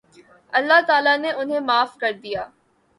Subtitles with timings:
[0.53, 2.45] اللہ تعالیٰ نے انھیں معاف کر دیا